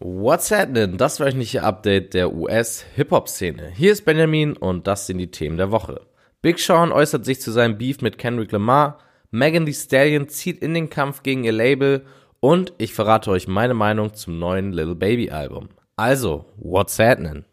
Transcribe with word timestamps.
What's 0.00 0.52
happening? 0.52 0.96
Das 0.96 1.18
wöchentliche 1.18 1.64
Update 1.64 2.14
der 2.14 2.32
US-Hip-Hop-Szene. 2.32 3.72
Hier 3.74 3.90
ist 3.90 4.04
Benjamin 4.04 4.56
und 4.56 4.86
das 4.86 5.08
sind 5.08 5.18
die 5.18 5.32
Themen 5.32 5.56
der 5.56 5.72
Woche. 5.72 6.02
Big 6.40 6.60
Sean 6.60 6.92
äußert 6.92 7.24
sich 7.24 7.40
zu 7.40 7.50
seinem 7.50 7.78
Beef 7.78 8.00
mit 8.00 8.16
Kendrick 8.16 8.52
Lamar, 8.52 8.98
Megan 9.32 9.66
Thee 9.66 9.72
Stallion 9.72 10.28
zieht 10.28 10.62
in 10.62 10.72
den 10.72 10.88
Kampf 10.88 11.24
gegen 11.24 11.42
ihr 11.42 11.50
Label 11.50 12.04
und 12.38 12.74
ich 12.78 12.94
verrate 12.94 13.32
euch 13.32 13.48
meine 13.48 13.74
Meinung 13.74 14.14
zum 14.14 14.38
neuen 14.38 14.72
Little 14.72 14.94
Baby 14.94 15.32
Album. 15.32 15.68
Also, 15.96 16.44
what's 16.58 16.96
happening? 17.00 17.44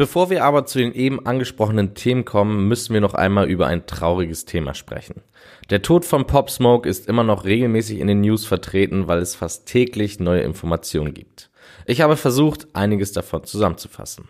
Bevor 0.00 0.30
wir 0.30 0.44
aber 0.44 0.64
zu 0.64 0.78
den 0.78 0.94
eben 0.94 1.26
angesprochenen 1.26 1.92
Themen 1.92 2.24
kommen, 2.24 2.68
müssen 2.68 2.94
wir 2.94 3.02
noch 3.02 3.12
einmal 3.12 3.50
über 3.50 3.66
ein 3.66 3.84
trauriges 3.84 4.46
Thema 4.46 4.72
sprechen. 4.72 5.20
Der 5.68 5.82
Tod 5.82 6.06
von 6.06 6.26
Pop 6.26 6.48
Smoke 6.48 6.88
ist 6.88 7.06
immer 7.06 7.22
noch 7.22 7.44
regelmäßig 7.44 7.98
in 7.98 8.06
den 8.06 8.22
News 8.22 8.46
vertreten, 8.46 9.08
weil 9.08 9.18
es 9.18 9.34
fast 9.34 9.66
täglich 9.66 10.18
neue 10.18 10.40
Informationen 10.40 11.12
gibt. 11.12 11.50
Ich 11.84 12.00
habe 12.00 12.16
versucht, 12.16 12.68
einiges 12.72 13.12
davon 13.12 13.44
zusammenzufassen. 13.44 14.28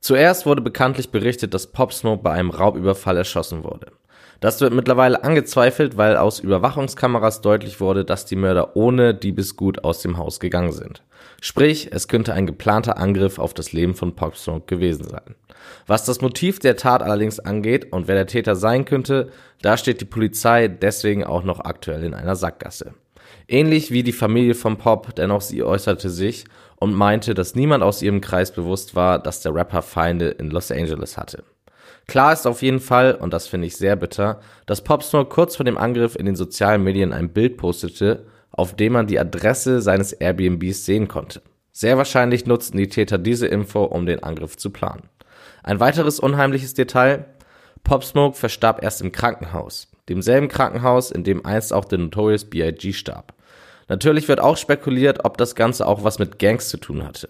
Zuerst 0.00 0.46
wurde 0.46 0.62
bekanntlich 0.62 1.10
berichtet, 1.10 1.52
dass 1.52 1.70
Pop 1.70 1.92
Smoke 1.92 2.22
bei 2.22 2.30
einem 2.30 2.48
Raubüberfall 2.48 3.18
erschossen 3.18 3.62
wurde. 3.62 3.88
Das 4.40 4.60
wird 4.60 4.74
mittlerweile 4.74 5.24
angezweifelt, 5.24 5.96
weil 5.96 6.16
aus 6.16 6.40
Überwachungskameras 6.40 7.40
deutlich 7.40 7.80
wurde, 7.80 8.04
dass 8.04 8.26
die 8.26 8.36
Mörder 8.36 8.76
ohne 8.76 9.14
Diebesgut 9.14 9.84
aus 9.84 10.02
dem 10.02 10.18
Haus 10.18 10.40
gegangen 10.40 10.72
sind. 10.72 11.02
Sprich, 11.40 11.88
es 11.92 12.08
könnte 12.08 12.34
ein 12.34 12.46
geplanter 12.46 12.98
Angriff 12.98 13.38
auf 13.38 13.54
das 13.54 13.72
Leben 13.72 13.94
von 13.94 14.14
Pop 14.14 14.36
Smoke 14.36 14.66
gewesen 14.66 15.08
sein. 15.08 15.34
Was 15.86 16.04
das 16.04 16.20
Motiv 16.20 16.58
der 16.58 16.76
Tat 16.76 17.02
allerdings 17.02 17.40
angeht 17.40 17.92
und 17.92 18.08
wer 18.08 18.14
der 18.14 18.26
Täter 18.26 18.56
sein 18.56 18.84
könnte, 18.84 19.30
da 19.62 19.76
steht 19.76 20.00
die 20.00 20.06
Polizei 20.06 20.68
deswegen 20.68 21.24
auch 21.24 21.42
noch 21.42 21.60
aktuell 21.60 22.04
in 22.04 22.14
einer 22.14 22.36
Sackgasse. 22.36 22.94
Ähnlich 23.48 23.90
wie 23.90 24.02
die 24.02 24.12
Familie 24.12 24.54
von 24.54 24.78
Pop, 24.78 25.14
denn 25.14 25.30
auch 25.30 25.42
sie 25.42 25.62
äußerte 25.62 26.08
sich 26.08 26.44
und 26.76 26.94
meinte, 26.94 27.34
dass 27.34 27.54
niemand 27.54 27.82
aus 27.82 28.02
ihrem 28.02 28.20
Kreis 28.20 28.52
bewusst 28.52 28.94
war, 28.94 29.18
dass 29.18 29.40
der 29.40 29.54
Rapper 29.54 29.82
Feinde 29.82 30.28
in 30.28 30.50
Los 30.50 30.70
Angeles 30.70 31.16
hatte. 31.16 31.44
Klar 32.06 32.32
ist 32.32 32.46
auf 32.46 32.62
jeden 32.62 32.80
Fall, 32.80 33.14
und 33.14 33.32
das 33.32 33.46
finde 33.46 33.66
ich 33.66 33.76
sehr 33.76 33.96
bitter, 33.96 34.40
dass 34.66 34.84
Pop 34.84 35.02
Smoke 35.02 35.30
kurz 35.30 35.56
vor 35.56 35.64
dem 35.64 35.78
Angriff 35.78 36.16
in 36.16 36.26
den 36.26 36.36
sozialen 36.36 36.82
Medien 36.82 37.12
ein 37.12 37.30
Bild 37.30 37.56
postete, 37.56 38.26
auf 38.50 38.76
dem 38.76 38.92
man 38.92 39.06
die 39.06 39.18
Adresse 39.18 39.80
seines 39.80 40.12
Airbnbs 40.12 40.84
sehen 40.84 41.08
konnte. 41.08 41.42
Sehr 41.72 41.96
wahrscheinlich 41.96 42.46
nutzten 42.46 42.78
die 42.78 42.88
Täter 42.88 43.18
diese 43.18 43.46
Info, 43.46 43.84
um 43.84 44.06
den 44.06 44.22
Angriff 44.22 44.56
zu 44.56 44.70
planen. 44.70 45.08
Ein 45.62 45.80
weiteres 45.80 46.20
unheimliches 46.20 46.74
Detail, 46.74 47.24
Pop 47.82 48.04
Smoke 48.04 48.36
verstarb 48.36 48.82
erst 48.82 49.00
im 49.00 49.10
Krankenhaus, 49.10 49.88
demselben 50.08 50.48
Krankenhaus, 50.48 51.10
in 51.10 51.24
dem 51.24 51.44
einst 51.44 51.72
auch 51.72 51.84
der 51.84 51.98
Notorious 51.98 52.44
B.I.G. 52.44 52.92
starb. 52.92 53.34
Natürlich 53.88 54.28
wird 54.28 54.40
auch 54.40 54.56
spekuliert, 54.56 55.24
ob 55.24 55.36
das 55.36 55.54
Ganze 55.54 55.86
auch 55.86 56.04
was 56.04 56.18
mit 56.18 56.38
Gangs 56.38 56.68
zu 56.68 56.76
tun 56.76 57.04
hatte. 57.04 57.28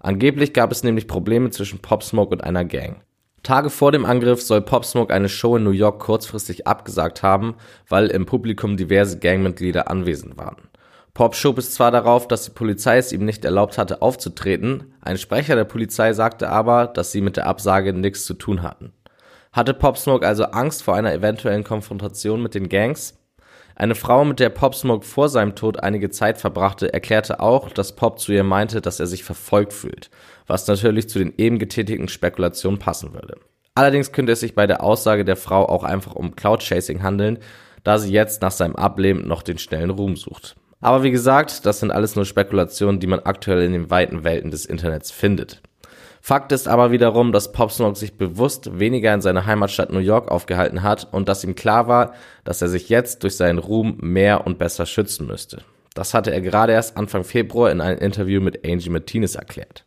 Angeblich 0.00 0.52
gab 0.52 0.72
es 0.72 0.82
nämlich 0.82 1.06
Probleme 1.06 1.50
zwischen 1.50 1.80
Pop 1.80 2.02
Smoke 2.02 2.32
und 2.32 2.42
einer 2.42 2.64
Gang. 2.64 3.02
Tage 3.44 3.68
vor 3.68 3.92
dem 3.92 4.06
Angriff 4.06 4.42
soll 4.42 4.62
Pop 4.62 4.84
Smoke 4.86 5.12
eine 5.12 5.28
Show 5.28 5.56
in 5.56 5.64
New 5.64 5.70
York 5.70 6.00
kurzfristig 6.00 6.66
abgesagt 6.66 7.22
haben, 7.22 7.56
weil 7.88 8.06
im 8.06 8.24
Publikum 8.24 8.76
diverse 8.78 9.18
Gangmitglieder 9.18 9.90
anwesend 9.90 10.38
waren. 10.38 10.68
Pop 11.12 11.36
schob 11.36 11.58
es 11.58 11.72
zwar 11.72 11.90
darauf, 11.90 12.26
dass 12.26 12.46
die 12.46 12.52
Polizei 12.52 12.96
es 12.96 13.12
ihm 13.12 13.24
nicht 13.24 13.44
erlaubt 13.44 13.76
hatte 13.76 14.00
aufzutreten, 14.02 14.94
ein 15.02 15.18
Sprecher 15.18 15.54
der 15.56 15.64
Polizei 15.64 16.14
sagte 16.14 16.48
aber, 16.48 16.86
dass 16.86 17.12
sie 17.12 17.20
mit 17.20 17.36
der 17.36 17.46
Absage 17.46 17.92
nichts 17.92 18.24
zu 18.24 18.32
tun 18.34 18.62
hatten. 18.62 18.92
Hatte 19.52 19.74
Pop 19.74 19.98
Smoke 19.98 20.26
also 20.26 20.44
Angst 20.44 20.82
vor 20.82 20.96
einer 20.96 21.12
eventuellen 21.12 21.62
Konfrontation 21.62 22.42
mit 22.42 22.54
den 22.54 22.70
Gangs? 22.70 23.14
Eine 23.76 23.94
Frau, 23.94 24.24
mit 24.24 24.40
der 24.40 24.50
Pop 24.50 24.74
Smoke 24.74 25.04
vor 25.04 25.28
seinem 25.28 25.54
Tod 25.54 25.82
einige 25.82 26.08
Zeit 26.08 26.38
verbrachte, 26.38 26.92
erklärte 26.92 27.40
auch, 27.40 27.68
dass 27.68 27.94
Pop 27.94 28.18
zu 28.18 28.32
ihr 28.32 28.44
meinte, 28.44 28.80
dass 28.80 29.00
er 29.00 29.06
sich 29.06 29.22
verfolgt 29.22 29.72
fühlt, 29.72 30.10
was 30.46 30.66
natürlich 30.66 31.08
zu 31.08 31.18
den 31.18 31.34
eben 31.36 31.58
getätigten 31.58 32.08
Spekulationen 32.08 32.78
passen 32.78 33.12
würde. 33.12 33.36
Allerdings 33.74 34.12
könnte 34.12 34.32
es 34.32 34.40
sich 34.40 34.54
bei 34.54 34.66
der 34.66 34.82
Aussage 34.82 35.24
der 35.24 35.36
Frau 35.36 35.66
auch 35.68 35.82
einfach 35.82 36.14
um 36.14 36.36
Cloud 36.36 36.62
Chasing 36.62 37.02
handeln, 37.02 37.38
da 37.82 37.98
sie 37.98 38.12
jetzt 38.12 38.40
nach 38.42 38.52
seinem 38.52 38.76
Ableben 38.76 39.26
noch 39.26 39.42
den 39.42 39.58
schnellen 39.58 39.90
Ruhm 39.90 40.16
sucht. 40.16 40.56
Aber 40.80 41.02
wie 41.02 41.10
gesagt, 41.10 41.66
das 41.66 41.80
sind 41.80 41.90
alles 41.90 42.14
nur 42.14 42.24
Spekulationen, 42.24 43.00
die 43.00 43.06
man 43.06 43.20
aktuell 43.20 43.62
in 43.62 43.72
den 43.72 43.90
weiten 43.90 44.22
Welten 44.22 44.50
des 44.50 44.66
Internets 44.66 45.10
findet. 45.10 45.62
Fakt 46.20 46.52
ist 46.52 46.68
aber 46.68 46.90
wiederum, 46.90 47.32
dass 47.32 47.52
Pop 47.52 47.70
Smoke 47.70 47.98
sich 47.98 48.16
bewusst 48.16 48.78
weniger 48.78 49.12
in 49.12 49.20
seiner 49.20 49.44
Heimatstadt 49.44 49.92
New 49.92 49.98
York 49.98 50.30
aufgehalten 50.30 50.82
hat 50.82 51.08
und 51.12 51.28
dass 51.28 51.44
ihm 51.44 51.54
klar 51.54 51.86
war, 51.86 52.14
dass 52.44 52.62
er 52.62 52.68
sich 52.68 52.88
jetzt 52.88 53.22
durch 53.22 53.36
seinen 53.36 53.58
Ruhm 53.58 53.98
mehr 54.00 54.46
und 54.46 54.58
besser 54.58 54.86
schützen 54.86 55.26
müsste. 55.26 55.62
Das 55.94 56.14
hatte 56.14 56.32
er 56.32 56.40
gerade 56.40 56.72
erst 56.72 56.96
Anfang 56.96 57.24
Februar 57.24 57.70
in 57.70 57.80
einem 57.80 57.98
Interview 57.98 58.40
mit 58.40 58.66
Angie 58.66 58.88
Martinez 58.88 59.34
erklärt. 59.34 59.84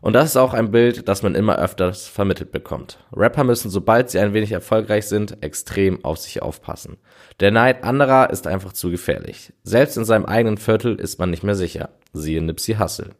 Und 0.00 0.12
das 0.12 0.30
ist 0.30 0.36
auch 0.36 0.54
ein 0.54 0.70
Bild, 0.70 1.08
das 1.08 1.22
man 1.22 1.34
immer 1.34 1.58
öfters 1.58 2.06
vermittelt 2.06 2.52
bekommt. 2.52 2.98
Rapper 3.14 3.44
müssen, 3.44 3.70
sobald 3.70 4.10
sie 4.10 4.18
ein 4.18 4.34
wenig 4.34 4.52
erfolgreich 4.52 5.06
sind, 5.06 5.42
extrem 5.42 6.04
auf 6.04 6.18
sich 6.18 6.42
aufpassen. 6.42 6.98
Der 7.40 7.50
Neid 7.50 7.84
anderer 7.84 8.30
ist 8.30 8.46
einfach 8.46 8.72
zu 8.72 8.90
gefährlich. 8.90 9.52
Selbst 9.62 9.96
in 9.96 10.04
seinem 10.04 10.26
eigenen 10.26 10.58
Viertel 10.58 10.96
ist 10.96 11.18
man 11.18 11.30
nicht 11.30 11.42
mehr 11.42 11.54
sicher. 11.54 11.90
Siehe 12.12 12.42
Nipsey 12.42 12.76
Hussle. 12.76 13.10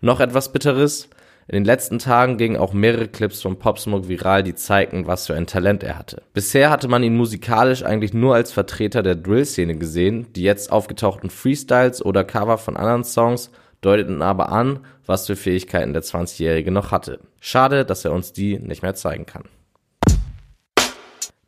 Noch 0.00 0.20
etwas 0.20 0.52
Bitteres? 0.52 1.08
In 1.48 1.54
den 1.54 1.64
letzten 1.64 2.00
Tagen 2.00 2.38
gingen 2.38 2.56
auch 2.56 2.72
mehrere 2.72 3.06
Clips 3.06 3.40
von 3.40 3.56
Pop 3.60 3.78
Smoke 3.78 4.08
viral, 4.08 4.42
die 4.42 4.56
zeigten, 4.56 5.06
was 5.06 5.28
für 5.28 5.34
ein 5.36 5.46
Talent 5.46 5.84
er 5.84 5.96
hatte. 5.96 6.22
Bisher 6.34 6.70
hatte 6.70 6.88
man 6.88 7.04
ihn 7.04 7.16
musikalisch 7.16 7.84
eigentlich 7.84 8.12
nur 8.12 8.34
als 8.34 8.50
Vertreter 8.50 9.04
der 9.04 9.14
Drill-Szene 9.14 9.76
gesehen, 9.76 10.26
die 10.34 10.42
jetzt 10.42 10.72
aufgetauchten 10.72 11.30
Freestyles 11.30 12.04
oder 12.04 12.24
Cover 12.24 12.58
von 12.58 12.76
anderen 12.76 13.04
Songs 13.04 13.52
deuteten 13.86 14.20
aber 14.20 14.50
an, 14.50 14.80
was 15.06 15.26
für 15.26 15.36
Fähigkeiten 15.36 15.92
der 15.92 16.02
20-Jährige 16.02 16.72
noch 16.72 16.90
hatte. 16.90 17.20
Schade, 17.40 17.84
dass 17.84 18.04
er 18.04 18.12
uns 18.12 18.32
die 18.32 18.58
nicht 18.58 18.82
mehr 18.82 18.94
zeigen 18.94 19.26
kann. 19.26 19.44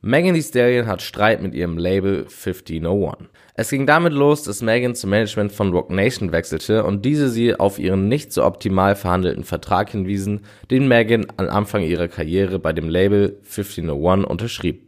Megan 0.01 0.35
Thee 0.35 0.43
Stallion 0.43 0.87
hat 0.87 1.03
Streit 1.03 1.43
mit 1.43 1.55
ihrem 1.55 1.77
Label 1.77 2.21
1501. 2.21 3.29
Es 3.55 3.71
ging 3.71 3.85
damit 3.85 4.13
los, 4.13 4.45
dass 4.45 4.63
Megan 4.63 4.95
zum 4.95 5.11
Management 5.11 5.51
von 5.51 5.73
Rock 5.73 5.91
Nation 5.91 6.31
wechselte 6.31 6.85
und 6.85 7.05
diese 7.05 7.29
sie 7.29 7.57
auf 7.57 7.81
ihren 7.81 8.07
nicht 8.07 8.33
so 8.33 8.45
optimal 8.45 8.95
verhandelten 8.95 9.43
Vertrag 9.43 9.91
hinwiesen, 9.91 10.43
den 10.71 10.87
Megan 10.87 11.27
am 11.37 11.49
Anfang 11.49 11.83
ihrer 11.83 12.07
Karriere 12.07 12.61
bei 12.61 12.73
dem 12.73 12.89
Label 12.89 13.41
1501 13.43 14.25
unterschrieb. 14.25 14.88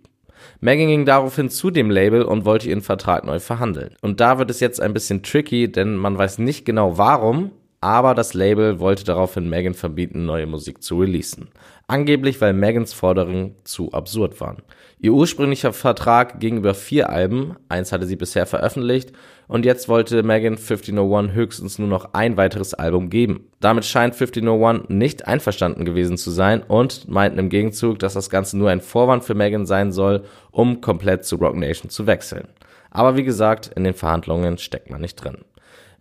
Megan 0.61 0.89
ging 0.89 1.05
daraufhin 1.05 1.51
zu 1.51 1.71
dem 1.71 1.91
Label 1.91 2.23
und 2.23 2.45
wollte 2.45 2.69
ihren 2.69 2.83
Vertrag 2.83 3.25
neu 3.25 3.41
verhandeln. 3.41 3.95
Und 4.01 4.21
da 4.21 4.39
wird 4.39 4.51
es 4.51 4.61
jetzt 4.61 4.81
ein 4.81 4.93
bisschen 4.93 5.23
tricky, 5.23 5.71
denn 5.71 5.97
man 5.97 6.19
weiß 6.19 6.39
nicht 6.39 6.65
genau 6.65 6.99
warum, 6.99 7.53
aber 7.81 8.15
das 8.15 8.35
Label 8.35 8.79
wollte 8.79 9.05
daraufhin 9.05 9.49
Megan 9.49 9.75
verbieten, 9.75 10.27
neue 10.27 10.47
Musik 10.47 10.83
zu 10.83 11.01
releasen. 11.01 11.49
Angeblich, 11.91 12.41
weil 12.41 12.53
Megans 12.53 12.93
Forderungen 12.93 13.57
zu 13.65 13.91
absurd 13.91 14.41
waren. 14.41 14.63
Ihr 15.01 15.13
ursprünglicher 15.13 15.73
Vertrag 15.73 16.39
ging 16.39 16.59
über 16.59 16.73
vier 16.73 17.11
Alben, 17.11 17.57
eins 17.69 17.91
hatte 17.91 18.07
sie 18.07 18.15
bisher 18.15 18.47
veröffentlicht, 18.47 19.11
und 19.49 19.65
jetzt 19.65 19.89
wollte 19.89 20.23
Megan 20.23 20.53
1501 20.53 21.33
höchstens 21.33 21.81
nur 21.81 21.89
noch 21.89 22.15
ein 22.15 22.37
weiteres 22.37 22.75
Album 22.75 23.11
geben. 23.11 23.49
Damit 23.59 23.87
scheint 23.87 24.15
1501 24.15 24.89
nicht 24.89 25.27
einverstanden 25.27 25.85
gewesen 25.85 26.17
zu 26.17 26.31
sein 26.31 26.63
und 26.63 27.09
meinten 27.09 27.41
im 27.41 27.49
Gegenzug, 27.49 27.99
dass 27.99 28.15
das 28.15 28.31
Ganze 28.31 28.57
nur 28.57 28.71
ein 28.71 28.83
Vorwand 28.83 29.25
für 29.25 29.35
Megan 29.35 29.67
sein 29.67 29.91
soll, 29.91 30.23
um 30.53 30.81
komplett 30.81 31.25
zu 31.25 31.35
Rock 31.39 31.57
Nation 31.57 31.91
zu 31.91 32.07
wechseln. 32.07 32.47
Aber 32.93 33.17
wie 33.17 33.25
gesagt, 33.25 33.73
in 33.75 33.83
den 33.83 33.95
Verhandlungen 33.95 34.59
steckt 34.59 34.91
man 34.91 35.01
nicht 35.01 35.17
drin. 35.17 35.39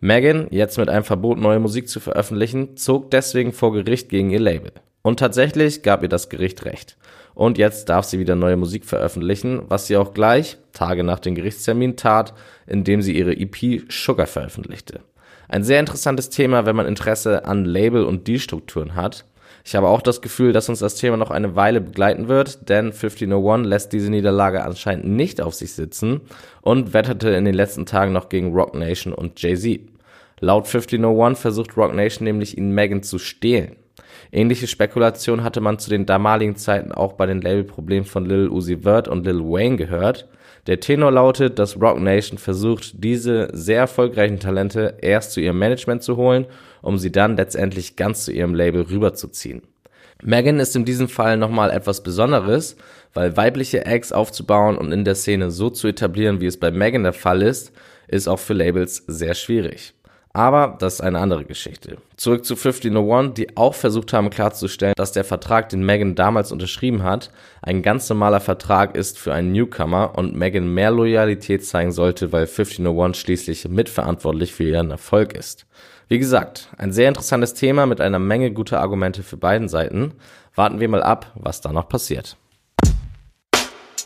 Megan, 0.01 0.49
jetzt 0.51 0.77
mit 0.77 0.87
einem 0.87 1.03
Verbot, 1.03 1.39
neue 1.39 1.59
Musik 1.59 1.89
zu 1.89 1.99
veröffentlichen, 1.99 2.77
zog 2.77 3.09
deswegen 3.09 3.53
vor 3.53 3.73
Gericht 3.73 4.09
gegen 4.09 4.29
ihr 4.29 4.39
Label. 4.39 4.71
Und 5.01 5.19
tatsächlich 5.19 5.81
gab 5.81 6.03
ihr 6.03 6.09
das 6.09 6.29
Gericht 6.29 6.65
recht. 6.65 6.97
Und 7.33 7.57
jetzt 7.57 7.87
darf 7.87 8.05
sie 8.05 8.19
wieder 8.19 8.35
neue 8.35 8.57
Musik 8.57 8.85
veröffentlichen, 8.85 9.61
was 9.69 9.87
sie 9.87 9.95
auch 9.95 10.13
gleich, 10.13 10.57
Tage 10.73 11.03
nach 11.03 11.19
dem 11.19 11.35
Gerichtstermin, 11.35 11.95
tat, 11.95 12.33
indem 12.67 13.01
sie 13.01 13.17
ihre 13.17 13.31
EP 13.31 13.83
Sugar 13.89 14.27
veröffentlichte. 14.27 14.99
Ein 15.47 15.63
sehr 15.63 15.79
interessantes 15.79 16.29
Thema, 16.29 16.65
wenn 16.65 16.75
man 16.75 16.85
Interesse 16.85 17.45
an 17.45 17.65
Label- 17.65 18.03
und 18.03 18.27
Deal-Strukturen 18.27 18.95
hat. 18.95 19.25
Ich 19.65 19.75
habe 19.75 19.87
auch 19.87 20.01
das 20.01 20.21
Gefühl, 20.21 20.53
dass 20.53 20.69
uns 20.69 20.79
das 20.79 20.95
Thema 20.95 21.17
noch 21.17 21.31
eine 21.31 21.55
Weile 21.55 21.81
begleiten 21.81 22.27
wird, 22.27 22.69
denn 22.69 22.87
1501 22.87 23.67
lässt 23.67 23.93
diese 23.93 24.11
Niederlage 24.11 24.63
anscheinend 24.63 25.05
nicht 25.05 25.41
auf 25.41 25.53
sich 25.53 25.73
sitzen 25.73 26.21
und 26.61 26.93
wetterte 26.93 27.29
in 27.29 27.45
den 27.45 27.55
letzten 27.55 27.85
Tagen 27.85 28.11
noch 28.11 28.29
gegen 28.29 28.53
Rock 28.53 28.75
Nation 28.75 29.13
und 29.13 29.41
Jay-Z. 29.41 29.79
Laut 30.39 30.65
1501 30.65 31.39
versucht 31.39 31.77
Rock 31.77 31.95
Nation 31.95 32.25
nämlich, 32.25 32.57
ihn 32.57 32.71
Megan 32.71 33.01
zu 33.01 33.17
stehlen. 33.17 33.75
Ähnliche 34.31 34.67
Spekulationen 34.67 35.43
hatte 35.43 35.61
man 35.61 35.79
zu 35.79 35.89
den 35.89 36.05
damaligen 36.05 36.55
Zeiten 36.55 36.91
auch 36.91 37.13
bei 37.13 37.25
den 37.25 37.41
Labelproblemen 37.41 38.05
von 38.05 38.25
Lil 38.25 38.49
Uzi 38.49 38.79
Vert 38.83 39.07
und 39.07 39.25
Lil 39.25 39.39
Wayne 39.39 39.77
gehört. 39.77 40.27
Der 40.67 40.79
Tenor 40.79 41.11
lautet, 41.11 41.57
dass 41.57 41.81
Rock 41.81 41.99
Nation 41.99 42.37
versucht, 42.37 43.03
diese 43.03 43.49
sehr 43.53 43.79
erfolgreichen 43.79 44.39
Talente 44.39 44.97
erst 45.01 45.31
zu 45.31 45.41
ihrem 45.41 45.57
Management 45.57 46.03
zu 46.03 46.17
holen, 46.17 46.45
um 46.81 46.97
sie 46.97 47.11
dann 47.11 47.37
letztendlich 47.37 47.95
ganz 47.95 48.25
zu 48.25 48.31
ihrem 48.31 48.53
Label 48.53 48.83
rüberzuziehen. 48.83 49.63
Megan 50.21 50.59
ist 50.59 50.75
in 50.75 50.85
diesem 50.85 51.07
Fall 51.07 51.37
nochmal 51.37 51.71
etwas 51.71 52.03
Besonderes, 52.03 52.75
weil 53.13 53.37
weibliche 53.37 53.85
Acts 53.85 54.11
aufzubauen 54.11 54.77
und 54.77 54.91
in 54.91 55.05
der 55.05 55.15
Szene 55.15 55.49
so 55.49 55.69
zu 55.69 55.87
etablieren, 55.87 56.41
wie 56.41 56.45
es 56.45 56.59
bei 56.59 56.71
Megan 56.71 57.03
der 57.03 57.13
Fall 57.13 57.41
ist, 57.41 57.71
ist 58.07 58.27
auch 58.27 58.39
für 58.39 58.53
Labels 58.53 59.03
sehr 59.07 59.33
schwierig. 59.33 59.93
Aber 60.31 60.77
das 60.79 60.95
ist 60.95 61.01
eine 61.01 61.19
andere 61.19 61.43
Geschichte. 61.43 61.97
Zurück 62.15 62.45
zu 62.45 62.53
1501, 62.53 63.33
die 63.33 63.57
auch 63.57 63.73
versucht 63.73 64.13
haben 64.13 64.29
klarzustellen, 64.29 64.93
dass 64.95 65.11
der 65.11 65.23
Vertrag, 65.23 65.69
den 65.69 65.83
Megan 65.83 66.13
damals 66.13 66.51
unterschrieben 66.51 67.01
hat, 67.01 67.31
ein 67.63 67.81
ganz 67.81 68.07
normaler 68.09 68.39
Vertrag 68.39 68.95
ist 68.95 69.17
für 69.17 69.33
einen 69.33 69.51
Newcomer 69.51 70.13
und 70.15 70.35
Megan 70.35 70.71
mehr 70.71 70.91
Loyalität 70.91 71.65
zeigen 71.65 71.91
sollte, 71.91 72.31
weil 72.31 72.43
1501 72.43 73.17
schließlich 73.17 73.67
mitverantwortlich 73.67 74.53
für 74.53 74.65
ihren 74.65 74.91
Erfolg 74.91 75.33
ist. 75.33 75.65
Wie 76.09 76.19
gesagt, 76.19 76.69
ein 76.77 76.91
sehr 76.91 77.07
interessantes 77.07 77.55
Thema 77.55 77.85
mit 77.85 77.99
einer 77.99 78.19
Menge 78.19 78.51
guter 78.51 78.81
Argumente 78.81 79.23
für 79.23 79.37
beiden 79.37 79.67
Seiten. 79.67 80.13
Warten 80.53 80.79
wir 80.79 80.89
mal 80.89 81.03
ab, 81.03 81.31
was 81.35 81.61
da 81.61 81.71
noch 81.71 81.87
passiert. 81.87 82.37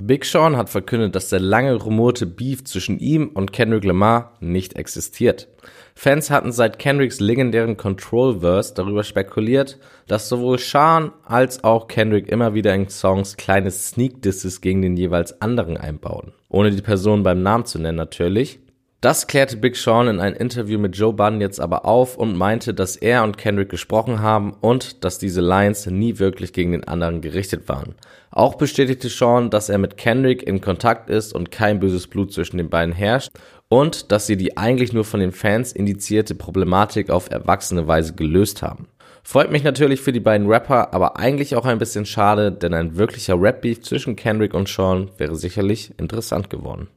Big 0.02 0.26
Sean 0.26 0.58
hat 0.58 0.70
verkündet, 0.70 1.16
dass 1.16 1.30
der 1.30 1.40
lange 1.40 1.76
rumorte 1.76 2.26
Beef 2.26 2.64
zwischen 2.64 3.00
ihm 3.00 3.28
und 3.34 3.54
Kendrick 3.54 3.84
Lamar 3.84 4.38
nicht 4.40 4.76
existiert. 4.76 5.48
Fans 5.96 6.30
hatten 6.32 6.52
seit 6.52 6.80
Kendricks 6.80 7.20
legendären 7.20 7.78
Control-Verse 7.78 8.74
darüber 8.74 9.04
spekuliert, 9.04 9.80
dass 10.08 10.30
sowohl 10.30 10.58
Sean 10.58 11.12
als 11.24 11.64
auch 11.64 11.88
Kendrick 11.88 12.30
immer 12.30 12.54
wieder 12.54 12.74
in 12.74 12.90
Songs 12.90 13.38
kleine 13.38 13.72
Sneak-Disses 13.72 14.62
gegen 14.62 14.82
den 14.82 14.98
jeweils 14.98 15.42
anderen 15.42 15.78
einbauen. 15.78 16.34
Ohne 16.50 16.72
die 16.72 16.82
Person 16.82 17.24
beim 17.24 17.44
Namen 17.44 17.66
zu 17.66 17.80
nennen 17.80 17.98
natürlich. 17.98 18.60
Das 19.04 19.28
klärte 19.28 19.58
Big 19.58 19.76
Sean 19.76 20.08
in 20.08 20.22
einem 20.22 20.38
Interview 20.38 20.80
mit 20.80 20.96
Joe 20.96 21.12
Budden 21.12 21.42
jetzt 21.42 21.60
aber 21.60 21.84
auf 21.84 22.16
und 22.16 22.38
meinte, 22.38 22.74
dass 22.74 22.96
er 22.96 23.26
und 23.26 23.38
Kendrick 23.38 23.68
gesprochen 23.68 24.22
haben 24.22 24.54
und 24.62 25.04
dass 25.04 25.20
diese 25.20 25.42
Lines 25.42 25.86
nie 25.88 26.20
wirklich 26.20 26.54
gegen 26.54 26.72
den 26.72 26.86
anderen 26.86 27.20
gerichtet 27.20 27.68
waren. 27.68 27.96
Auch 28.32 28.56
bestätigte 28.56 29.10
Sean, 29.10 29.50
dass 29.50 29.68
er 29.68 29.78
mit 29.78 29.98
Kendrick 29.98 30.42
in 30.42 30.62
Kontakt 30.62 31.10
ist 31.10 31.34
und 31.34 31.52
kein 31.52 31.82
böses 31.82 32.08
Blut 32.08 32.32
zwischen 32.32 32.56
den 32.56 32.70
beiden 32.70 32.94
herrscht 32.94 33.30
und 33.68 34.14
dass 34.14 34.26
sie 34.26 34.38
die 34.38 34.56
eigentlich 34.56 34.94
nur 34.94 35.04
von 35.04 35.20
den 35.20 35.34
Fans 35.34 35.74
indizierte 35.74 36.34
Problematik 36.34 37.10
auf 37.10 37.30
erwachsene 37.30 37.86
Weise 37.90 38.14
gelöst 38.14 38.62
haben. 38.62 38.88
Freut 39.22 39.52
mich 39.52 39.66
natürlich 39.66 40.00
für 40.00 40.14
die 40.14 40.22
beiden 40.22 40.48
Rapper, 40.48 40.94
aber 40.94 41.18
eigentlich 41.18 41.58
auch 41.58 41.66
ein 41.66 41.78
bisschen 41.78 42.06
schade, 42.06 42.54
denn 42.54 42.74
ein 42.74 42.96
wirklicher 42.96 43.36
Rap-Beef 43.38 43.82
zwischen 43.82 44.16
Kendrick 44.16 44.54
und 44.54 44.70
Sean 44.70 45.12
wäre 45.18 45.36
sicherlich 45.36 45.92
interessant 46.00 46.50
geworden. 46.50 46.88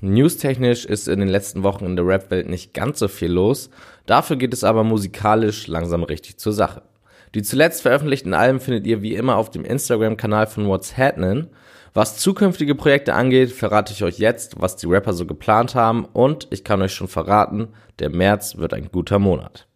Newstechnisch 0.00 0.86
ist 0.86 1.08
in 1.08 1.20
den 1.20 1.28
letzten 1.28 1.62
Wochen 1.62 1.84
in 1.84 1.96
der 1.96 2.06
Rap-Welt 2.06 2.48
nicht 2.48 2.72
ganz 2.72 2.98
so 2.98 3.08
viel 3.08 3.30
los, 3.30 3.70
dafür 4.06 4.36
geht 4.36 4.54
es 4.54 4.64
aber 4.64 4.82
musikalisch 4.82 5.66
langsam 5.66 6.02
richtig 6.02 6.38
zur 6.38 6.52
Sache. 6.52 6.82
Die 7.34 7.42
zuletzt 7.42 7.82
veröffentlichten 7.82 8.34
Alben 8.34 8.60
findet 8.60 8.86
ihr 8.86 9.02
wie 9.02 9.14
immer 9.14 9.36
auf 9.36 9.50
dem 9.50 9.64
Instagram-Kanal 9.64 10.46
von 10.46 10.66
What's 10.66 10.96
Happening. 10.96 11.48
Was 11.92 12.16
zukünftige 12.16 12.74
Projekte 12.74 13.14
angeht, 13.14 13.52
verrate 13.52 13.92
ich 13.92 14.02
euch 14.02 14.18
jetzt, 14.18 14.60
was 14.60 14.76
die 14.76 14.86
Rapper 14.86 15.12
so 15.12 15.26
geplant 15.26 15.74
haben 15.74 16.06
und 16.06 16.48
ich 16.50 16.64
kann 16.64 16.82
euch 16.82 16.94
schon 16.94 17.08
verraten, 17.08 17.68
der 17.98 18.10
März 18.10 18.56
wird 18.56 18.74
ein 18.74 18.90
guter 18.90 19.18
Monat. 19.18 19.66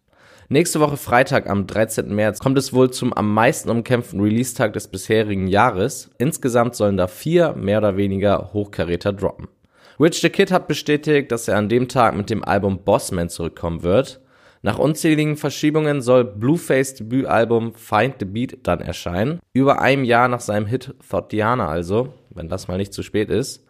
Nächste 0.47 0.79
Woche 0.79 0.97
Freitag 0.97 1.49
am 1.49 1.65
13. 1.65 2.13
März 2.13 2.39
kommt 2.39 2.57
es 2.57 2.71
wohl 2.71 2.91
zum 2.91 3.13
am 3.13 3.33
meisten 3.33 3.69
umkämpften 3.69 4.21
Release-Tag 4.21 4.73
des 4.73 4.87
bisherigen 4.87 5.47
Jahres. 5.47 6.11
Insgesamt 6.17 6.75
sollen 6.75 6.97
da 6.97 7.07
vier 7.07 7.53
mehr 7.53 7.79
oder 7.79 7.97
weniger 7.97 8.53
Hochkaräter 8.53 9.11
droppen. 9.11 9.47
Rich 9.97 10.19
the 10.19 10.29
Kid 10.29 10.51
hat 10.51 10.67
bestätigt, 10.67 11.31
dass 11.31 11.47
er 11.47 11.57
an 11.57 11.69
dem 11.69 11.87
Tag 11.87 12.15
mit 12.15 12.29
dem 12.29 12.43
Album 12.43 12.79
Bossman 12.83 13.29
zurückkommen 13.29 13.81
wird. 13.81 14.19
Nach 14.61 14.77
unzähligen 14.77 15.37
Verschiebungen 15.37 16.01
soll 16.01 16.25
Blueface 16.25 16.95
Debütalbum 16.95 17.75
Find 17.75 18.15
the 18.19 18.25
Beat 18.25 18.57
dann 18.63 18.81
erscheinen. 18.81 19.39
Über 19.53 19.79
einem 19.81 20.03
Jahr 20.03 20.27
nach 20.27 20.41
seinem 20.41 20.65
Hit 20.65 20.93
Thotiana 21.09 21.69
also, 21.69 22.13
wenn 22.31 22.49
das 22.49 22.67
mal 22.67 22.77
nicht 22.77 22.93
zu 22.93 23.03
spät 23.03 23.29
ist. 23.29 23.65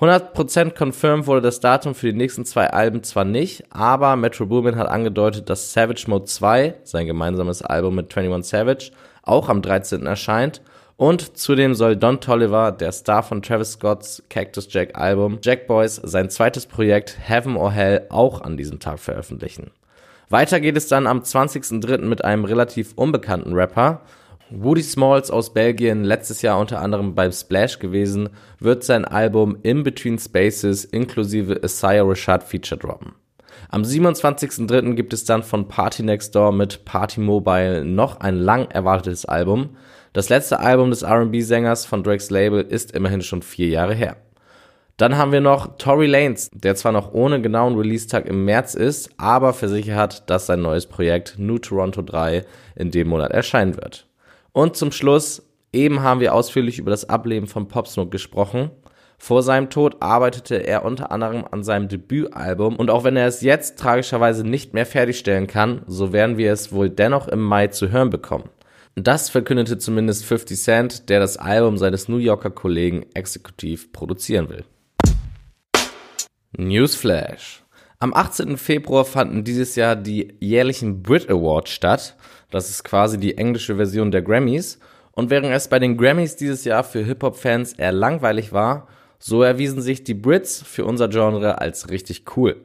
100% 0.00 0.74
confirmed 0.78 1.26
wurde 1.26 1.42
das 1.42 1.60
Datum 1.60 1.94
für 1.94 2.12
die 2.12 2.16
nächsten 2.16 2.46
zwei 2.46 2.68
Alben 2.68 3.02
zwar 3.02 3.24
nicht, 3.24 3.64
aber 3.70 4.16
Metro 4.16 4.46
Boomin 4.46 4.76
hat 4.76 4.88
angedeutet, 4.88 5.50
dass 5.50 5.72
Savage 5.72 6.04
Mode 6.06 6.24
2, 6.24 6.76
sein 6.84 7.06
gemeinsames 7.06 7.62
Album 7.62 7.96
mit 7.96 8.16
21 8.16 8.48
Savage, 8.48 8.90
auch 9.22 9.48
am 9.50 9.60
13. 9.60 10.06
erscheint 10.06 10.62
und 10.98 11.38
zudem 11.38 11.74
soll 11.74 11.96
Don 11.96 12.20
Tolliver, 12.20 12.72
der 12.72 12.90
Star 12.90 13.22
von 13.22 13.40
Travis 13.40 13.72
Scotts 13.72 14.22
Cactus 14.28 14.66
Jack 14.68 14.98
Album 14.98 15.38
Jack 15.42 15.68
Boys, 15.68 15.94
sein 16.02 16.28
zweites 16.28 16.66
Projekt 16.66 17.16
Heaven 17.22 17.56
or 17.56 17.70
Hell 17.70 18.06
auch 18.10 18.42
an 18.42 18.56
diesem 18.56 18.80
Tag 18.80 18.98
veröffentlichen. 18.98 19.70
Weiter 20.28 20.58
geht 20.58 20.76
es 20.76 20.88
dann 20.88 21.06
am 21.06 21.20
20.03. 21.20 21.98
mit 22.04 22.24
einem 22.24 22.44
relativ 22.44 22.94
unbekannten 22.96 23.54
Rapper. 23.54 24.02
Woody 24.50 24.82
Smalls 24.82 25.30
aus 25.30 25.54
Belgien, 25.54 26.02
letztes 26.02 26.42
Jahr 26.42 26.58
unter 26.58 26.80
anderem 26.80 27.14
beim 27.14 27.30
Splash 27.30 27.78
gewesen, 27.78 28.30
wird 28.58 28.82
sein 28.82 29.04
Album 29.04 29.56
In 29.62 29.84
Between 29.84 30.18
Spaces 30.18 30.84
inklusive 30.84 31.60
Isaiah 31.62 32.02
Rashad 32.02 32.42
Feature 32.42 32.80
droppen. 32.80 33.12
Am 33.70 33.82
27.03. 33.82 34.94
gibt 34.94 35.12
es 35.12 35.24
dann 35.24 35.44
von 35.44 35.68
Party 35.68 36.02
Next 36.02 36.34
Door 36.34 36.52
mit 36.52 36.84
Party 36.84 37.20
Mobile 37.20 37.84
noch 37.84 38.18
ein 38.18 38.36
lang 38.36 38.68
erwartetes 38.70 39.26
Album. 39.26 39.76
Das 40.18 40.30
letzte 40.30 40.58
Album 40.58 40.90
des 40.90 41.02
R&B-Sängers 41.02 41.86
von 41.86 42.02
Drakes 42.02 42.28
Label 42.30 42.60
ist 42.60 42.90
immerhin 42.90 43.22
schon 43.22 43.40
vier 43.40 43.68
Jahre 43.68 43.94
her. 43.94 44.16
Dann 44.96 45.16
haben 45.16 45.30
wir 45.30 45.40
noch 45.40 45.76
Tory 45.78 46.06
Lanez, 46.06 46.50
der 46.52 46.74
zwar 46.74 46.90
noch 46.90 47.12
ohne 47.12 47.40
genauen 47.40 47.76
Release-Tag 47.78 48.26
im 48.26 48.44
März 48.44 48.74
ist, 48.74 49.10
aber 49.16 49.52
versichert 49.52 49.96
hat, 49.96 50.28
dass 50.28 50.46
sein 50.46 50.60
neues 50.60 50.86
Projekt 50.86 51.36
New 51.38 51.58
Toronto 51.58 52.02
3 52.02 52.44
in 52.74 52.90
dem 52.90 53.06
Monat 53.06 53.30
erscheinen 53.30 53.76
wird. 53.76 54.08
Und 54.50 54.74
zum 54.74 54.90
Schluss, 54.90 55.48
eben 55.72 56.02
haben 56.02 56.18
wir 56.18 56.34
ausführlich 56.34 56.80
über 56.80 56.90
das 56.90 57.08
Ableben 57.08 57.46
von 57.46 57.68
Pop 57.68 57.86
Smoke 57.86 58.10
gesprochen. 58.10 58.72
Vor 59.18 59.44
seinem 59.44 59.70
Tod 59.70 59.98
arbeitete 60.00 60.56
er 60.66 60.84
unter 60.84 61.12
anderem 61.12 61.44
an 61.48 61.62
seinem 61.62 61.86
Debütalbum 61.86 62.74
und 62.74 62.90
auch 62.90 63.04
wenn 63.04 63.14
er 63.14 63.28
es 63.28 63.42
jetzt 63.42 63.78
tragischerweise 63.78 64.42
nicht 64.42 64.74
mehr 64.74 64.84
fertigstellen 64.84 65.46
kann, 65.46 65.82
so 65.86 66.12
werden 66.12 66.38
wir 66.38 66.52
es 66.52 66.72
wohl 66.72 66.90
dennoch 66.90 67.28
im 67.28 67.40
Mai 67.40 67.68
zu 67.68 67.92
hören 67.92 68.10
bekommen. 68.10 68.50
Das 69.00 69.30
verkündete 69.30 69.78
zumindest 69.78 70.24
50 70.24 70.60
Cent, 70.60 71.08
der 71.08 71.20
das 71.20 71.36
Album 71.36 71.78
seines 71.78 72.08
New 72.08 72.16
Yorker 72.16 72.50
Kollegen 72.50 73.06
exekutiv 73.14 73.92
produzieren 73.92 74.48
will. 74.48 74.64
Newsflash. 76.56 77.62
Am 78.00 78.12
18. 78.12 78.56
Februar 78.56 79.04
fanden 79.04 79.44
dieses 79.44 79.76
Jahr 79.76 79.94
die 79.94 80.34
jährlichen 80.40 81.04
Brit 81.04 81.30
Awards 81.30 81.70
statt. 81.70 82.16
Das 82.50 82.70
ist 82.70 82.82
quasi 82.82 83.18
die 83.18 83.38
englische 83.38 83.76
Version 83.76 84.10
der 84.10 84.22
Grammys. 84.22 84.80
Und 85.12 85.30
während 85.30 85.54
es 85.54 85.68
bei 85.68 85.78
den 85.78 85.96
Grammys 85.96 86.34
dieses 86.34 86.64
Jahr 86.64 86.82
für 86.82 87.04
Hip-Hop-Fans 87.04 87.74
eher 87.74 87.92
langweilig 87.92 88.52
war, 88.52 88.88
so 89.20 89.44
erwiesen 89.44 89.80
sich 89.80 90.02
die 90.02 90.14
Brits 90.14 90.60
für 90.60 90.84
unser 90.84 91.08
Genre 91.08 91.60
als 91.60 91.88
richtig 91.90 92.36
cool. 92.36 92.56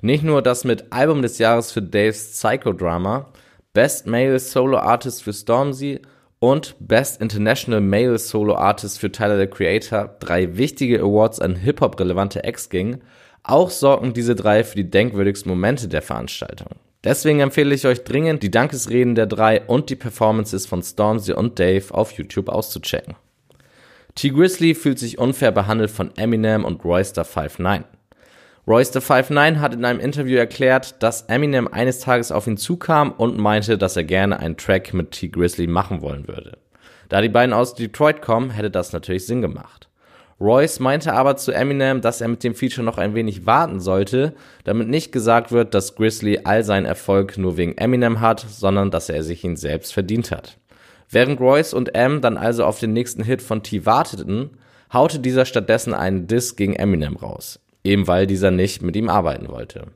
Nicht 0.00 0.22
nur 0.22 0.42
das 0.42 0.62
mit 0.62 0.92
Album 0.92 1.22
des 1.22 1.38
Jahres 1.38 1.72
für 1.72 1.82
Daves 1.82 2.30
Psychodrama, 2.32 3.32
Best 3.74 4.06
Male 4.06 4.38
Solo 4.38 4.76
Artist 4.76 5.22
für 5.22 5.32
Stormzy 5.32 6.02
und 6.40 6.76
Best 6.78 7.22
International 7.22 7.80
Male 7.80 8.18
Solo 8.18 8.54
Artist 8.54 8.98
für 8.98 9.10
Tyler 9.10 9.38
the 9.38 9.46
Creator 9.46 10.14
drei 10.20 10.58
wichtige 10.58 11.00
Awards 11.00 11.40
an 11.40 11.56
Hip-Hop 11.56 11.98
relevante 11.98 12.44
Acts 12.44 12.68
gingen, 12.68 13.02
auch 13.42 13.70
sorgen 13.70 14.12
diese 14.12 14.34
drei 14.34 14.62
für 14.62 14.76
die 14.76 14.90
denkwürdigsten 14.90 15.50
Momente 15.50 15.88
der 15.88 16.02
Veranstaltung. 16.02 16.68
Deswegen 17.02 17.40
empfehle 17.40 17.74
ich 17.74 17.86
euch 17.86 18.04
dringend, 18.04 18.42
die 18.42 18.50
Dankesreden 18.50 19.14
der 19.14 19.26
drei 19.26 19.62
und 19.62 19.88
die 19.88 19.96
Performances 19.96 20.66
von 20.66 20.82
Stormzy 20.82 21.32
und 21.32 21.58
Dave 21.58 21.94
auf 21.94 22.12
YouTube 22.12 22.50
auszuchecken. 22.50 23.14
T. 24.14 24.28
Grizzly 24.28 24.74
fühlt 24.74 24.98
sich 24.98 25.16
unfair 25.16 25.50
behandelt 25.50 25.90
von 25.90 26.14
Eminem 26.18 26.66
und 26.66 26.84
Royster 26.84 27.24
59. 27.24 27.86
Royster 28.64 29.00
59 29.00 29.58
hat 29.60 29.74
in 29.74 29.84
einem 29.84 29.98
Interview 29.98 30.36
erklärt, 30.36 31.02
dass 31.02 31.22
Eminem 31.22 31.66
eines 31.66 31.98
Tages 31.98 32.30
auf 32.30 32.46
ihn 32.46 32.56
zukam 32.56 33.10
und 33.10 33.36
meinte, 33.36 33.76
dass 33.76 33.96
er 33.96 34.04
gerne 34.04 34.38
einen 34.38 34.56
Track 34.56 34.94
mit 34.94 35.10
T. 35.10 35.30
Grizzly 35.30 35.66
machen 35.66 36.00
wollen 36.00 36.28
würde. 36.28 36.58
Da 37.08 37.20
die 37.20 37.28
beiden 37.28 37.52
aus 37.52 37.74
Detroit 37.74 38.22
kommen, 38.22 38.50
hätte 38.50 38.70
das 38.70 38.92
natürlich 38.92 39.26
Sinn 39.26 39.42
gemacht. 39.42 39.88
Royce 40.40 40.78
meinte 40.78 41.12
aber 41.12 41.36
zu 41.36 41.50
Eminem, 41.50 42.02
dass 42.02 42.20
er 42.20 42.28
mit 42.28 42.44
dem 42.44 42.54
Feature 42.54 42.84
noch 42.84 42.98
ein 42.98 43.16
wenig 43.16 43.46
warten 43.46 43.80
sollte, 43.80 44.32
damit 44.62 44.86
nicht 44.86 45.10
gesagt 45.10 45.50
wird, 45.50 45.74
dass 45.74 45.96
Grizzly 45.96 46.42
all 46.44 46.62
seinen 46.62 46.86
Erfolg 46.86 47.38
nur 47.38 47.56
wegen 47.56 47.76
Eminem 47.76 48.20
hat, 48.20 48.46
sondern 48.48 48.92
dass 48.92 49.08
er 49.08 49.24
sich 49.24 49.42
ihn 49.42 49.56
selbst 49.56 49.92
verdient 49.92 50.30
hat. 50.30 50.58
Während 51.10 51.40
Royce 51.40 51.74
und 51.74 51.96
M 51.96 52.20
dann 52.20 52.36
also 52.36 52.64
auf 52.64 52.78
den 52.78 52.92
nächsten 52.92 53.24
Hit 53.24 53.42
von 53.42 53.64
T 53.64 53.86
warteten, 53.86 54.50
haute 54.92 55.18
dieser 55.18 55.46
stattdessen 55.46 55.94
einen 55.94 56.28
Diss 56.28 56.54
gegen 56.54 56.76
Eminem 56.76 57.16
raus 57.16 57.58
eben 57.84 58.06
weil 58.06 58.26
dieser 58.26 58.50
nicht 58.50 58.82
mit 58.82 58.96
ihm 58.96 59.08
arbeiten 59.08 59.48
wollte. 59.48 59.86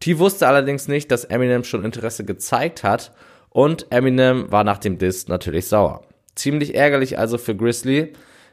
T 0.00 0.18
wusste 0.18 0.46
allerdings 0.46 0.88
nicht, 0.88 1.10
dass 1.10 1.24
Eminem 1.24 1.64
schon 1.64 1.84
Interesse 1.84 2.24
gezeigt 2.24 2.82
hat 2.82 3.12
und 3.50 3.86
Eminem 3.90 4.50
war 4.50 4.64
nach 4.64 4.78
dem 4.78 4.98
Diss 4.98 5.28
natürlich 5.28 5.66
sauer. 5.66 6.02
Ziemlich 6.34 6.74
ärgerlich 6.74 7.18
also 7.18 7.36
für 7.36 7.54
Grizzly, 7.54 8.12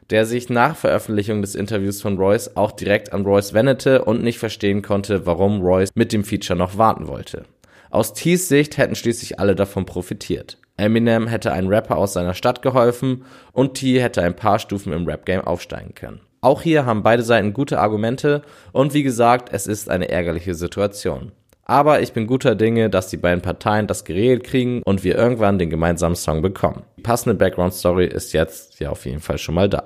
der 0.10 0.26
sich 0.26 0.50
nach 0.50 0.76
Veröffentlichung 0.76 1.42
des 1.42 1.56
Interviews 1.56 2.02
von 2.02 2.18
Royce 2.18 2.56
auch 2.56 2.72
direkt 2.72 3.14
an 3.14 3.26
Royce 3.26 3.54
wendete 3.54 4.06
und 4.06 4.24
nicht 4.24 4.40
verstehen 4.40 4.82
konnte, 4.82 5.26
warum 5.26 5.62
Royce 5.62 5.90
mit 5.96 6.14
dem 6.14 6.24
Feature 6.24 6.58
noch 6.58 6.78
warten 6.78 7.08
wollte. 7.08 7.44
Aus 7.90 8.14
T's 8.14 8.48
Sicht 8.48 8.78
hätten 8.78 8.96
schließlich 8.96 9.40
alle 9.40 9.56
davon 9.56 9.86
profitiert. 9.86 10.58
Eminem 10.78 11.28
hätte 11.28 11.52
einen 11.52 11.70
Rapper 11.70 11.98
aus 11.98 12.14
seiner 12.14 12.34
Stadt 12.34 12.62
geholfen 12.62 13.26
und 13.54 13.76
T 13.76 14.02
hätte 14.02 14.22
ein 14.22 14.36
paar 14.36 14.60
Stufen 14.60 14.94
im 14.94 15.06
Rap-Game 15.06 15.42
aufsteigen 15.42 15.96
können. 15.96 16.22
Auch 16.42 16.62
hier 16.62 16.86
haben 16.86 17.04
beide 17.04 17.24
Seiten 17.24 17.54
gute 17.54 17.80
Argumente 17.80 18.44
und 18.72 18.94
wie 18.94 19.04
gesagt, 19.04 19.50
es 19.52 19.68
ist 19.68 19.90
eine 19.90 20.10
ärgerliche 20.10 20.56
Situation. 20.56 21.32
Aber 21.66 22.02
ich 22.02 22.14
bin 22.14 22.28
guter 22.28 22.56
Dinge, 22.56 22.90
dass 22.90 23.10
die 23.10 23.18
beiden 23.18 23.42
Parteien 23.42 23.88
das 23.88 24.06
geregelt 24.06 24.46
kriegen 24.46 24.82
und 24.84 25.04
wir 25.04 25.16
irgendwann 25.16 25.60
den 25.60 25.70
gemeinsamen 25.70 26.16
Song 26.16 26.42
bekommen. 26.42 26.84
Die 26.98 27.02
passende 27.02 27.36
Background-Story 27.36 28.06
ist 28.06 28.32
jetzt 28.32 28.80
ja 28.80 28.90
auf 28.90 29.06
jeden 29.06 29.20
Fall 29.20 29.38
schon 29.38 29.56
mal 29.56 29.68
da. 29.68 29.84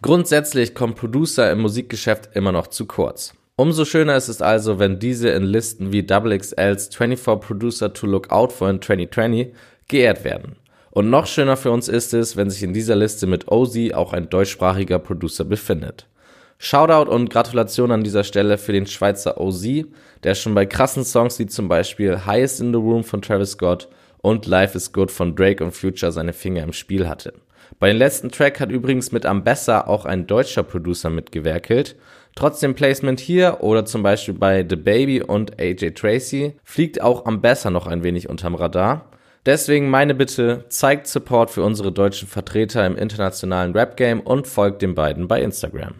Grundsätzlich 0.00 0.74
kommt 0.74 0.96
Producer 0.96 1.50
im 1.50 1.60
Musikgeschäft 1.60 2.30
immer 2.34 2.52
noch 2.52 2.68
zu 2.68 2.86
kurz. 2.86 3.34
Umso 3.56 3.84
schöner 3.84 4.16
ist 4.16 4.28
es 4.28 4.40
also, 4.40 4.78
wenn 4.78 4.98
diese 4.98 5.30
in 5.30 5.42
Listen 5.42 5.92
wie 5.92 6.06
XXLs 6.06 6.94
24 6.94 7.46
Producer 7.46 7.92
to 7.92 8.06
Look 8.06 8.30
Out 8.30 8.52
for 8.52 8.70
in 8.70 8.80
2020 8.80 9.54
geehrt 9.88 10.24
werden. 10.24 10.56
Und 10.96 11.10
noch 11.10 11.26
schöner 11.26 11.58
für 11.58 11.72
uns 11.72 11.88
ist 11.88 12.14
es, 12.14 12.38
wenn 12.38 12.48
sich 12.48 12.62
in 12.62 12.72
dieser 12.72 12.96
Liste 12.96 13.26
mit 13.26 13.52
OZ 13.52 13.92
auch 13.92 14.14
ein 14.14 14.30
deutschsprachiger 14.30 14.98
Producer 14.98 15.44
befindet. 15.44 16.06
Shoutout 16.56 17.10
und 17.10 17.28
Gratulation 17.28 17.90
an 17.90 18.02
dieser 18.02 18.24
Stelle 18.24 18.56
für 18.56 18.72
den 18.72 18.86
Schweizer 18.86 19.38
OZ, 19.38 19.84
der 20.24 20.34
schon 20.34 20.54
bei 20.54 20.64
krassen 20.64 21.04
Songs 21.04 21.38
wie 21.38 21.44
zum 21.44 21.68
Beispiel 21.68 22.24
Highest 22.24 22.62
in 22.62 22.72
the 22.72 22.78
Room 22.78 23.04
von 23.04 23.20
Travis 23.20 23.50
Scott 23.50 23.88
und 24.22 24.46
Life 24.46 24.74
is 24.74 24.90
Good 24.90 25.10
von 25.10 25.36
Drake 25.36 25.62
und 25.62 25.72
Future 25.72 26.12
seine 26.12 26.32
Finger 26.32 26.62
im 26.62 26.72
Spiel 26.72 27.06
hatte. 27.06 27.34
Bei 27.78 27.88
dem 27.88 27.98
letzten 27.98 28.30
Track 28.30 28.58
hat 28.58 28.70
übrigens 28.70 29.12
mit 29.12 29.26
Ambessa 29.26 29.82
auch 29.82 30.06
ein 30.06 30.26
deutscher 30.26 30.62
Producer 30.62 31.10
mitgewerkelt. 31.10 31.96
Trotzdem 32.36 32.74
Placement 32.74 33.20
hier 33.20 33.58
oder 33.60 33.84
zum 33.84 34.02
Beispiel 34.02 34.32
bei 34.32 34.64
The 34.66 34.76
Baby 34.76 35.20
und 35.20 35.60
AJ 35.60 35.90
Tracy 35.90 36.54
fliegt 36.64 37.02
auch 37.02 37.26
Ambessa 37.26 37.70
noch 37.70 37.86
ein 37.86 38.02
wenig 38.02 38.30
unterm 38.30 38.54
Radar. 38.54 39.10
Deswegen 39.46 39.88
meine 39.88 40.16
Bitte, 40.16 40.64
zeigt 40.70 41.06
Support 41.06 41.52
für 41.52 41.62
unsere 41.62 41.92
deutschen 41.92 42.26
Vertreter 42.26 42.84
im 42.84 42.96
internationalen 42.96 43.72
Rap-Game 43.72 44.20
und 44.20 44.48
folgt 44.48 44.82
den 44.82 44.96
beiden 44.96 45.28
bei 45.28 45.40
Instagram. 45.40 45.94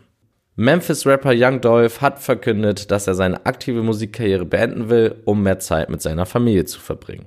Memphis-Rapper 0.57 1.33
Young 1.33 1.61
Dolph 1.61 2.01
hat 2.01 2.19
verkündet, 2.19 2.91
dass 2.91 3.07
er 3.07 3.15
seine 3.15 3.47
aktive 3.47 3.85
Musikkarriere 3.85 4.45
beenden 4.45 4.89
will, 4.89 5.23
um 5.27 5.45
mehr 5.45 5.61
Zeit 5.61 5.91
mit 5.91 6.03
seiner 6.03 6.27
Familie 6.27 6.65
zu 6.65 6.81
verbringen. 6.81 7.27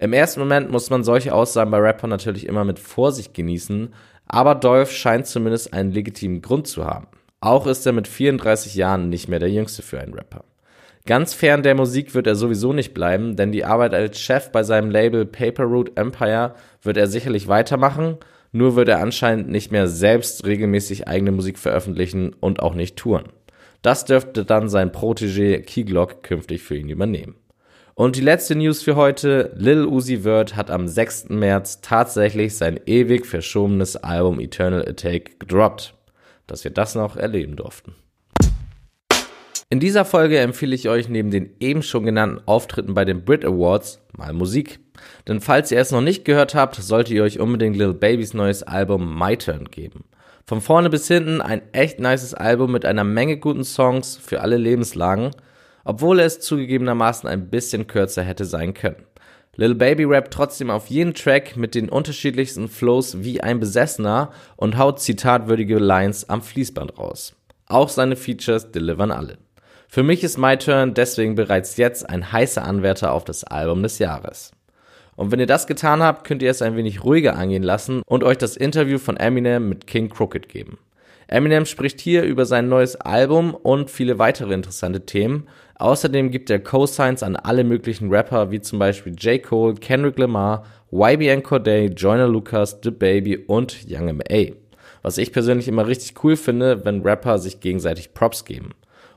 Im 0.00 0.12
ersten 0.12 0.40
Moment 0.40 0.72
muss 0.72 0.90
man 0.90 1.04
solche 1.04 1.32
Aussagen 1.32 1.70
bei 1.70 1.78
Rappern 1.78 2.10
natürlich 2.10 2.46
immer 2.46 2.64
mit 2.64 2.80
Vorsicht 2.80 3.32
genießen, 3.34 3.94
aber 4.26 4.56
Dolph 4.56 4.90
scheint 4.90 5.26
zumindest 5.26 5.72
einen 5.72 5.92
legitimen 5.92 6.42
Grund 6.42 6.66
zu 6.66 6.84
haben. 6.84 7.06
Auch 7.40 7.68
ist 7.68 7.86
er 7.86 7.92
mit 7.92 8.08
34 8.08 8.74
Jahren 8.74 9.08
nicht 9.08 9.28
mehr 9.28 9.38
der 9.38 9.50
Jüngste 9.50 9.82
für 9.82 10.00
einen 10.00 10.14
Rapper. 10.14 10.44
Ganz 11.06 11.34
fern 11.34 11.62
der 11.62 11.74
Musik 11.74 12.14
wird 12.14 12.26
er 12.26 12.36
sowieso 12.36 12.72
nicht 12.72 12.92
bleiben, 12.92 13.34
denn 13.36 13.52
die 13.52 13.64
Arbeit 13.64 13.94
als 13.94 14.20
Chef 14.20 14.50
bei 14.52 14.62
seinem 14.62 14.90
Label 14.90 15.24
Paper 15.24 15.64
Root 15.64 15.96
Empire 15.96 16.54
wird 16.82 16.96
er 16.96 17.06
sicherlich 17.06 17.48
weitermachen, 17.48 18.18
nur 18.52 18.76
wird 18.76 18.88
er 18.88 19.00
anscheinend 19.00 19.48
nicht 19.48 19.72
mehr 19.72 19.86
selbst 19.86 20.44
regelmäßig 20.44 21.08
eigene 21.08 21.32
Musik 21.32 21.58
veröffentlichen 21.58 22.34
und 22.40 22.60
auch 22.60 22.74
nicht 22.74 22.96
touren. 22.96 23.28
Das 23.82 24.04
dürfte 24.04 24.44
dann 24.44 24.68
sein 24.68 24.92
Protégé 24.92 25.60
Keyglock 25.60 26.22
künftig 26.22 26.62
für 26.62 26.76
ihn 26.76 26.90
übernehmen. 26.90 27.36
Und 27.94 28.16
die 28.16 28.22
letzte 28.22 28.54
News 28.54 28.82
für 28.82 28.96
heute, 28.96 29.52
Lil 29.56 29.84
Uzi 29.84 30.18
Vert 30.18 30.56
hat 30.56 30.70
am 30.70 30.86
6. 30.86 31.28
März 31.30 31.80
tatsächlich 31.80 32.56
sein 32.56 32.80
ewig 32.86 33.26
verschobenes 33.26 33.96
Album 33.96 34.40
Eternal 34.40 34.86
Attack 34.88 35.40
gedroppt. 35.40 35.94
Dass 36.46 36.64
wir 36.64 36.70
das 36.70 36.94
noch 36.94 37.16
erleben 37.16 37.56
durften. 37.56 37.94
In 39.72 39.78
dieser 39.78 40.04
Folge 40.04 40.40
empfehle 40.40 40.74
ich 40.74 40.88
euch 40.88 41.08
neben 41.08 41.30
den 41.30 41.54
eben 41.60 41.84
schon 41.84 42.04
genannten 42.04 42.40
Auftritten 42.44 42.92
bei 42.92 43.04
den 43.04 43.24
Brit 43.24 43.44
Awards 43.44 44.00
mal 44.16 44.32
Musik. 44.32 44.80
Denn 45.28 45.40
falls 45.40 45.70
ihr 45.70 45.78
es 45.78 45.92
noch 45.92 46.00
nicht 46.00 46.24
gehört 46.24 46.56
habt, 46.56 46.74
solltet 46.74 47.14
ihr 47.14 47.22
euch 47.22 47.38
unbedingt 47.38 47.76
Lil 47.76 47.94
Babys 47.94 48.34
neues 48.34 48.64
Album 48.64 49.16
My 49.16 49.36
Turn 49.36 49.66
geben. 49.66 50.06
Von 50.44 50.60
vorne 50.60 50.90
bis 50.90 51.06
hinten 51.06 51.40
ein 51.40 51.62
echt 51.70 52.00
nices 52.00 52.34
Album 52.34 52.72
mit 52.72 52.84
einer 52.84 53.04
Menge 53.04 53.36
guten 53.36 53.62
Songs 53.62 54.16
für 54.16 54.40
alle 54.40 54.56
Lebenslagen, 54.56 55.30
obwohl 55.84 56.18
es 56.18 56.40
zugegebenermaßen 56.40 57.28
ein 57.28 57.48
bisschen 57.48 57.86
kürzer 57.86 58.24
hätte 58.24 58.46
sein 58.46 58.74
können. 58.74 59.06
Lil 59.54 59.76
Baby 59.76 60.02
rappt 60.02 60.32
trotzdem 60.32 60.70
auf 60.70 60.88
jeden 60.88 61.14
Track 61.14 61.56
mit 61.56 61.76
den 61.76 61.90
unterschiedlichsten 61.90 62.66
Flows 62.66 63.22
wie 63.22 63.40
ein 63.40 63.60
Besessener 63.60 64.32
und 64.56 64.78
haut 64.78 64.98
zitatwürdige 64.98 65.78
Lines 65.78 66.28
am 66.28 66.42
Fließband 66.42 66.98
raus. 66.98 67.36
Auch 67.66 67.88
seine 67.88 68.16
Features 68.16 68.72
delivern 68.72 69.12
alle. 69.12 69.38
Für 69.92 70.04
mich 70.04 70.22
ist 70.22 70.38
My 70.38 70.56
Turn 70.56 70.94
deswegen 70.94 71.34
bereits 71.34 71.76
jetzt 71.76 72.08
ein 72.08 72.30
heißer 72.30 72.62
Anwärter 72.62 73.10
auf 73.12 73.24
das 73.24 73.42
Album 73.42 73.82
des 73.82 73.98
Jahres. 73.98 74.52
Und 75.16 75.32
wenn 75.32 75.40
ihr 75.40 75.48
das 75.48 75.66
getan 75.66 76.00
habt, 76.00 76.24
könnt 76.24 76.42
ihr 76.42 76.50
es 76.52 76.62
ein 76.62 76.76
wenig 76.76 77.02
ruhiger 77.02 77.36
angehen 77.36 77.64
lassen 77.64 78.02
und 78.06 78.22
euch 78.22 78.38
das 78.38 78.56
Interview 78.56 78.98
von 78.98 79.16
Eminem 79.16 79.68
mit 79.68 79.88
King 79.88 80.08
Crooked 80.08 80.48
geben. 80.48 80.78
Eminem 81.26 81.66
spricht 81.66 82.00
hier 82.00 82.22
über 82.22 82.46
sein 82.46 82.68
neues 82.68 82.94
Album 82.94 83.52
und 83.52 83.90
viele 83.90 84.20
weitere 84.20 84.54
interessante 84.54 85.06
Themen. 85.06 85.48
Außerdem 85.74 86.30
gibt 86.30 86.50
er 86.50 86.60
Co-Signs 86.60 87.24
an 87.24 87.34
alle 87.34 87.64
möglichen 87.64 88.10
Rapper, 88.10 88.52
wie 88.52 88.60
zum 88.60 88.78
Beispiel 88.78 89.16
J. 89.18 89.42
Cole, 89.42 89.74
Kendrick 89.74 90.20
Lamar, 90.20 90.66
YBN 90.92 91.42
Corday, 91.42 91.86
Joyner 91.86 92.28
Lucas, 92.28 92.78
The 92.84 92.92
Baby 92.92 93.38
und 93.38 93.78
Young 93.88 94.06
M.A. 94.06 94.52
Was 95.02 95.18
ich 95.18 95.32
persönlich 95.32 95.66
immer 95.66 95.88
richtig 95.88 96.22
cool 96.22 96.36
finde, 96.36 96.84
wenn 96.84 97.02
Rapper 97.02 97.40
sich 97.40 97.58
gegenseitig 97.58 98.14
Props 98.14 98.44
geben. 98.44 98.70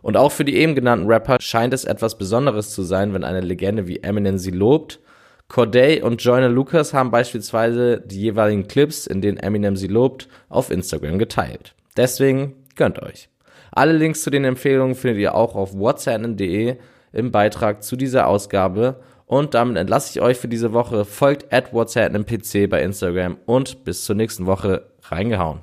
Und 0.03 0.17
auch 0.17 0.33
für 0.33 0.43
die 0.45 0.57
eben 0.57 0.75
genannten 0.75 1.07
Rapper 1.07 1.37
scheint 1.39 1.73
es 1.73 1.85
etwas 1.85 2.17
Besonderes 2.17 2.69
zu 2.71 2.83
sein, 2.83 3.13
wenn 3.13 3.23
eine 3.23 3.39
Legende 3.39 3.87
wie 3.87 4.03
Eminem 4.03 4.37
sie 4.37 4.51
lobt. 4.51 4.99
Corday 5.47 6.01
und 6.01 6.21
Joyner 6.21 6.49
Lucas 6.49 6.93
haben 6.93 7.09
beispielsweise 7.09 8.01
die 8.01 8.19
jeweiligen 8.19 8.67
Clips, 8.67 9.07
in 9.07 9.21
denen 9.21 9.37
Eminem 9.37 9.77
sie 9.77 9.87
lobt, 9.87 10.27
auf 10.49 10.71
Instagram 10.71 11.19
geteilt. 11.19 11.73
Deswegen 11.95 12.53
gönnt 12.75 13.01
euch. 13.01 13.29
Alle 13.71 13.93
Links 13.93 14.23
zu 14.23 14.29
den 14.29 14.43
Empfehlungen 14.43 14.95
findet 14.95 15.21
ihr 15.21 15.35
auch 15.35 15.55
auf 15.55 15.73
whatsapp.de 15.73 16.75
im 17.13 17.31
Beitrag 17.31 17.81
zu 17.81 17.95
dieser 17.95 18.27
Ausgabe. 18.27 18.99
Und 19.25 19.53
damit 19.53 19.77
entlasse 19.77 20.11
ich 20.11 20.21
euch 20.21 20.37
für 20.37 20.49
diese 20.49 20.73
Woche. 20.73 21.05
Folgt 21.05 21.53
at 21.53 21.73
WhatsApp 21.73 22.13
PC 22.27 22.69
bei 22.69 22.83
Instagram 22.83 23.37
und 23.45 23.85
bis 23.85 24.03
zur 24.03 24.17
nächsten 24.17 24.47
Woche 24.47 24.87
reingehauen. 25.03 25.61